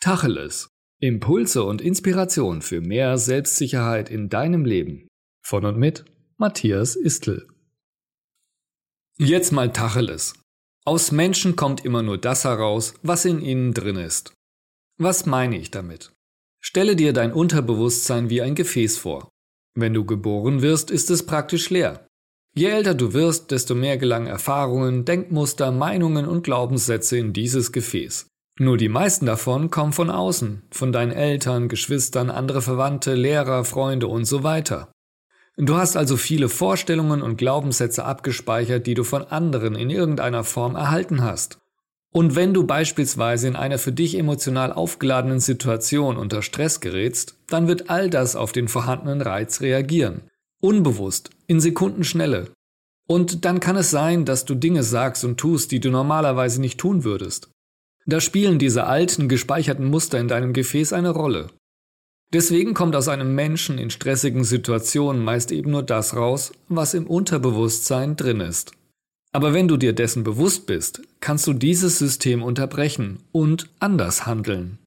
[0.00, 0.68] Tacheles.
[1.00, 5.08] Impulse und Inspiration für mehr Selbstsicherheit in deinem Leben.
[5.44, 6.04] Von und mit
[6.36, 7.48] Matthias Istl.
[9.18, 10.34] Jetzt mal Tacheles.
[10.84, 14.32] Aus Menschen kommt immer nur das heraus, was in ihnen drin ist.
[15.00, 16.12] Was meine ich damit?
[16.60, 19.28] Stelle dir dein Unterbewusstsein wie ein Gefäß vor.
[19.74, 22.06] Wenn du geboren wirst, ist es praktisch leer.
[22.54, 28.28] Je älter du wirst, desto mehr gelangen Erfahrungen, Denkmuster, Meinungen und Glaubenssätze in dieses Gefäß.
[28.60, 34.08] Nur die meisten davon kommen von außen, von deinen Eltern, Geschwistern, andere Verwandte, Lehrer, Freunde
[34.08, 34.90] und so weiter.
[35.56, 40.74] Du hast also viele Vorstellungen und Glaubenssätze abgespeichert, die du von anderen in irgendeiner Form
[40.74, 41.58] erhalten hast.
[42.12, 47.68] Und wenn du beispielsweise in einer für dich emotional aufgeladenen Situation unter Stress gerätst, dann
[47.68, 50.22] wird all das auf den vorhandenen Reiz reagieren.
[50.60, 52.50] Unbewusst, in Sekundenschnelle.
[53.06, 56.78] Und dann kann es sein, dass du Dinge sagst und tust, die du normalerweise nicht
[56.78, 57.50] tun würdest.
[58.08, 61.48] Da spielen diese alten, gespeicherten Muster in deinem Gefäß eine Rolle.
[62.32, 67.06] Deswegen kommt aus einem Menschen in stressigen Situationen meist eben nur das raus, was im
[67.06, 68.72] Unterbewusstsein drin ist.
[69.32, 74.78] Aber wenn du dir dessen bewusst bist, kannst du dieses System unterbrechen und anders handeln.